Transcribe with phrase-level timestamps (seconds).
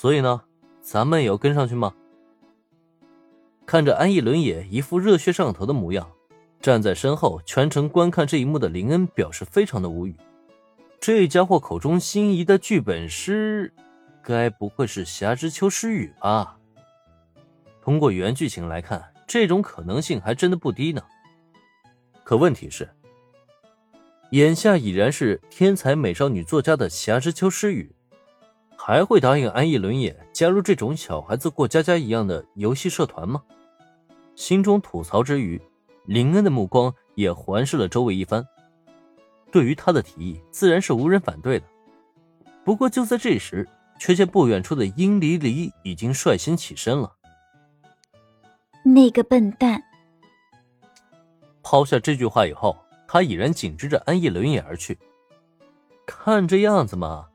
[0.00, 0.40] 所以呢，
[0.80, 1.92] 咱们也要跟上去吗？
[3.66, 6.08] 看着安逸伦也一副热血上头的模样，
[6.60, 10.14] 站在身后全程观看这一幕的林恩表示非常的无语。
[11.00, 13.74] 这家伙口中心仪的剧本师，
[14.22, 16.56] 该不会是霞之秋诗雨吧？
[17.82, 21.02] 通过原剧情来看，这种可能性还真的不低呢。
[22.22, 22.88] 可问题是，
[24.30, 27.96] 眼下已然是天才美少女作家的霞之秋诗雨，
[28.88, 33.42] 还会答应安逸轮也加入这种小孩子过家家一样的游戏社团吗？
[34.34, 35.60] 心中吐槽之余，
[36.06, 38.42] 林恩的目光也环视了周围一番。
[39.52, 41.66] 对于他的提议，自然是无人反对的。
[42.64, 47.14] 不过就在这时，却见不远处的殷离离已经率先起身了。
[48.82, 49.82] 那个笨蛋！
[51.62, 52.74] 抛下这句话以后，
[53.06, 54.98] 他已然紧追着安逸轮眼而去。
[56.06, 57.28] 看这样子嘛，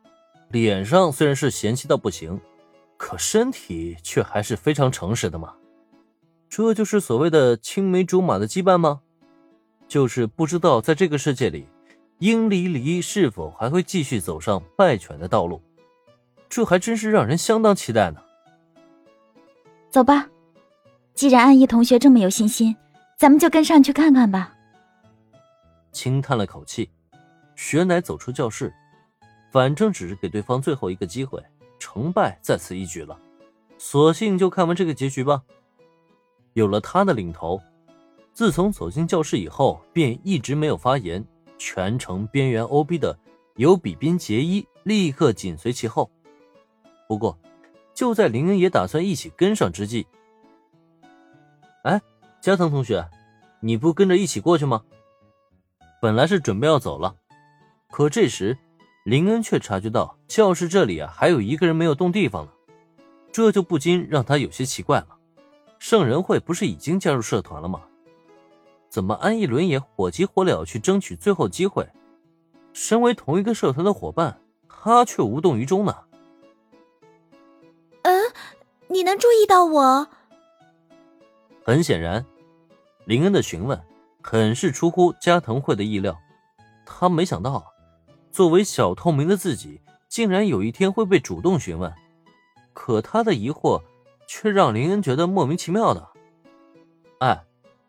[0.54, 2.40] 脸上虽然是嫌弃到不行，
[2.96, 5.56] 可身体却还是非常诚实的嘛。
[6.48, 9.02] 这就是所谓的青梅竹马的羁绊吗？
[9.88, 11.68] 就是不知道在这个世界里，
[12.20, 15.60] 殷离离是否还会继续走上败犬的道路？
[16.48, 18.22] 这还真是让人相当期待呢。
[19.90, 20.30] 走吧，
[21.16, 22.76] 既然安逸同学这么有信心，
[23.18, 24.56] 咱们就跟上去看看吧。
[25.92, 26.92] 轻叹了口气，
[27.56, 28.72] 雪乃走出教室，
[29.54, 31.40] 反正只是给对方最后一个机会，
[31.78, 33.16] 成败在此一举了，
[33.78, 35.44] 索性就看完这个结局吧。
[36.54, 37.62] 有了他的领头，
[38.34, 41.24] 自从走进教室以后，便一直没有发言，
[41.60, 43.16] 全程边缘 OB 的
[43.56, 46.10] 有比宾杰伊立刻紧随其后。
[47.08, 47.38] 不过，
[47.94, 50.08] 就在林恩也打算一起跟上之际，
[51.84, 52.02] 哎，
[52.42, 53.08] 加藤同学，
[53.60, 54.84] 你不跟着一起过去吗？
[56.02, 57.16] 本来是准备要走了，
[57.92, 58.58] 可这时
[59.04, 62.52] 林恩却察觉到教室这里啊还有一个人没有动地方呢，
[63.34, 65.08] 这就不禁让他有些奇怪了。
[65.78, 67.82] 圣人会不是已经加入社团了吗？
[68.90, 71.86] 怎么安逸伦也火急火燎去争取最后机会？
[72.72, 75.94] 身为同一个社团的伙伴，他却无动于衷呢？
[78.04, 78.22] 嗯，
[78.88, 80.08] 你能注意到我？
[81.66, 82.26] 很显然，
[83.04, 83.82] 林恩的询问
[84.22, 86.18] 很是出乎加藤会的意料。
[86.86, 87.73] 他没想到，
[88.34, 89.80] 作为小透明的自己，
[90.10, 91.94] 竟然有一天会被主动询问。
[92.74, 93.82] 可他的疑惑。
[94.26, 96.10] 却让林恩觉得莫名其妙的。
[97.20, 97.44] 哎，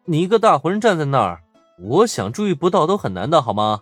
[0.04, 1.42] 你一个大活人站在那儿，
[1.78, 3.80] 我想注意不到都很难的，好吗？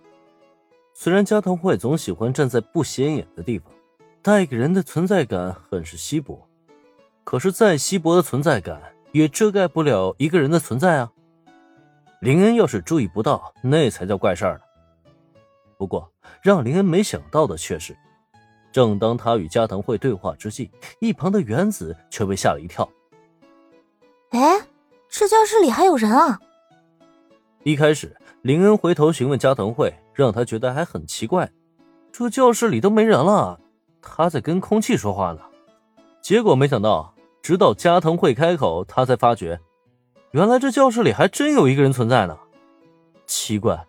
[0.93, 3.73] 虽然加藤会总喜欢站在不显眼的地方，
[4.21, 6.47] 带给人的存在感很是稀薄，
[7.25, 8.81] 可是再稀薄的存在感
[9.13, 11.11] 也遮盖不了一个人的存在啊。
[12.21, 14.65] 林恩要是注意不到，那才叫怪事儿呢。
[15.83, 16.09] 不过，
[16.41, 17.97] 让林恩没想到的却是。
[18.71, 20.71] 正当他与加藤会对话之际，
[21.01, 22.89] 一旁的原子却被吓了一跳。
[24.31, 24.61] 哎，
[25.09, 26.39] 这教室里还有人啊！
[27.65, 31.51] 一开始，林恩回头询问加藤会，让他觉得还很奇怪，
[32.13, 33.59] 这教室里都没人了，
[34.01, 35.41] 他在跟空气说话呢。
[36.21, 37.13] 结果没想到，
[37.43, 39.59] 直到加藤会开口，他才发觉，
[40.31, 42.39] 原来这教室里还真有一个人存在呢。
[43.27, 43.85] 奇怪，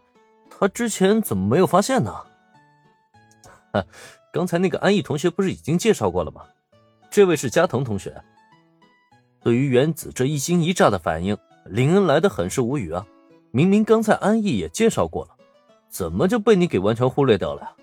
[0.63, 2.13] 他之前怎么没有发现呢？
[3.73, 3.85] 哈。
[4.31, 6.41] 刚才那个安逸同学不是已经介绍过了吗？
[7.11, 8.23] 这位是加藤同学。
[9.41, 13.05] 对于原子这一惊一乍的反应，林恩来的很是无语啊！
[13.51, 15.35] 明明刚才安逸也介绍过了，
[15.89, 17.75] 怎么就被你给完全忽略掉了呀？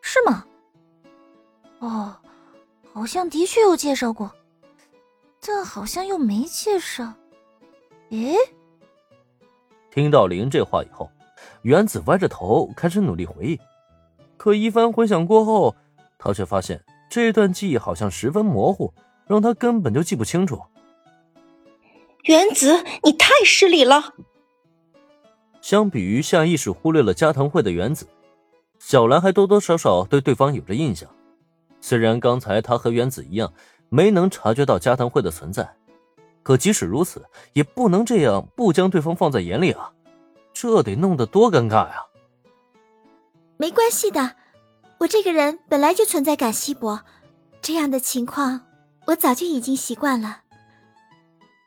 [0.00, 0.46] 是吗？
[1.80, 2.16] 哦，
[2.94, 4.32] 好像的确有介绍过，
[5.44, 7.12] 但好像又没介绍。
[8.10, 8.36] 诶？
[9.90, 11.10] 听到林恩这话以后，
[11.62, 13.60] 原子歪着头开始努力回忆。
[14.36, 15.76] 可一番回想过后，
[16.18, 18.92] 他却发现这段记忆好像十分模糊，
[19.26, 20.60] 让他根本就记不清楚。
[22.24, 24.14] 原子，你太失礼了。
[25.60, 28.06] 相比于下意识忽略了加藤会的原子，
[28.78, 31.08] 小兰还多多少少对对方有着印象。
[31.82, 33.52] 虽然刚才她和原子一样
[33.90, 35.68] 没能察觉到加藤会的存在，
[36.42, 39.92] 可即使如此，也不能这样不将对方放在眼里啊！
[40.52, 42.04] 这得弄得多尴尬呀！
[43.56, 44.36] 没关系的，
[44.98, 47.00] 我这个人本来就存在感稀薄，
[47.60, 48.62] 这样的情况
[49.06, 50.42] 我早就已经习惯了。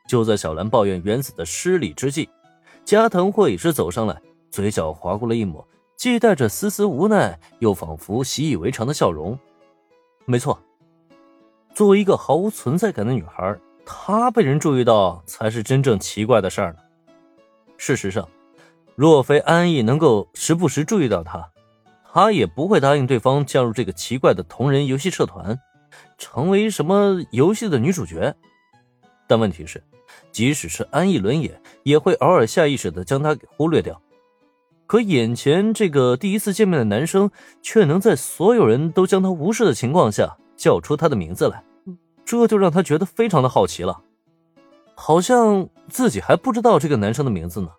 [0.06, 2.28] 就在小兰抱怨原子的失礼之际，
[2.84, 4.20] 加藤惠也是走上来，
[4.50, 5.66] 嘴角划过了一抹
[5.96, 9.38] 既带着丝丝无奈，又仿佛习以为常的笑容。
[10.26, 10.58] 没错，
[11.74, 16.78] 作为一个毫无存在感的女孩，她被人注意到才是真正奇怪的事儿呢。
[17.76, 18.28] 事实上，
[18.94, 21.50] 若非安逸能够时不时注意到他。
[22.12, 25.58] 他也不会答应对方加入这个奇怪的同人游戏社团，
[26.16, 28.32] 成为什么游戏的女主角。
[29.26, 29.82] 但问题是，
[30.30, 34.00] 即使是安逸轮眼，也会偶尔下意识的将他给忽略掉。
[34.86, 37.28] 可眼前这个第一次见面的男生，
[37.62, 41.64] 却能在所有人都将他无视的情况下叫出他的名字来，
[42.24, 44.02] 这就让他觉得非常的好奇了，
[44.94, 47.70] 好像自己还不知道这个男生的名字呢。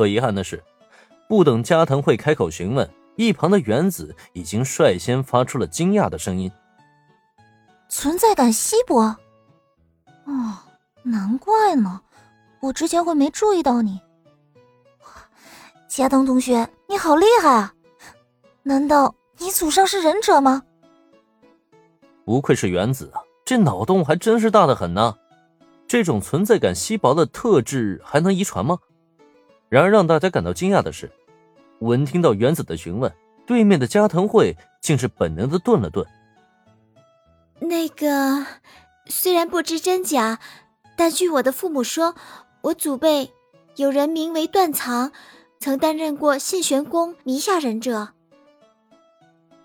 [0.00, 0.64] 可遗憾的是，
[1.28, 6.50] 不等加藤会开口询问，一旁的原子已经率先发出了惊讶的声音
[7.90, 9.14] ：“存在感稀薄。
[10.24, 10.56] 哦，
[11.02, 12.00] 难怪呢，
[12.60, 14.00] 我之前会没注意到你。”
[15.86, 17.74] 加藤同学，你好厉害啊！
[18.62, 20.62] 难道你祖上是忍者吗？
[22.24, 25.14] 不愧是原子啊，这脑洞还真是大的很呢。
[25.86, 28.78] 这种存在感稀薄的特质还能遗传吗？
[29.70, 31.10] 然而让大家感到惊讶的是，
[31.78, 33.10] 闻听到原子的询问，
[33.46, 36.04] 对面的加藤惠竟是本能的顿了顿。
[37.60, 38.44] 那个，
[39.06, 40.40] 虽然不知真假，
[40.96, 42.16] 但据我的父母说，
[42.62, 43.30] 我祖辈
[43.76, 45.12] 有人名为断藏。
[45.62, 48.08] 曾担任过信玄宫弥下忍者。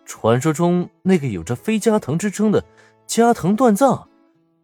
[0.03, 2.61] 传说中那个有着飞加藤之称的
[3.07, 4.09] 加藤断藏，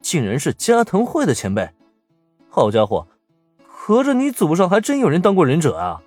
[0.01, 1.69] 竟然是加藤会的前辈。
[2.49, 3.07] 好家伙，
[3.83, 5.99] 合着你祖上还真有人当过忍者啊！